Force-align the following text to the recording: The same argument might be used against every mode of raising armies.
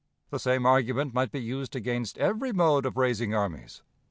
The 0.31 0.39
same 0.39 0.65
argument 0.65 1.13
might 1.13 1.31
be 1.31 1.37
used 1.43 1.75
against 1.75 2.17
every 2.17 2.51
mode 2.51 2.87
of 2.87 2.97
raising 2.97 3.35
armies. 3.35 3.83